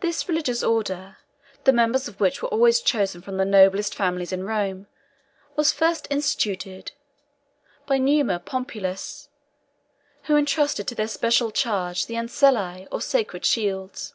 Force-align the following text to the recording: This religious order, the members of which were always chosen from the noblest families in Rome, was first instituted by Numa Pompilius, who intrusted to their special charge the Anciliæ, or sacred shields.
This 0.00 0.26
religious 0.26 0.62
order, 0.62 1.18
the 1.64 1.72
members 1.74 2.08
of 2.08 2.18
which 2.18 2.40
were 2.40 2.48
always 2.48 2.80
chosen 2.80 3.20
from 3.20 3.36
the 3.36 3.44
noblest 3.44 3.94
families 3.94 4.32
in 4.32 4.46
Rome, 4.46 4.86
was 5.54 5.70
first 5.70 6.06
instituted 6.08 6.92
by 7.84 7.98
Numa 7.98 8.38
Pompilius, 8.40 9.28
who 10.22 10.36
intrusted 10.36 10.88
to 10.88 10.94
their 10.94 11.08
special 11.08 11.50
charge 11.50 12.06
the 12.06 12.14
Anciliæ, 12.14 12.88
or 12.90 13.02
sacred 13.02 13.44
shields. 13.44 14.14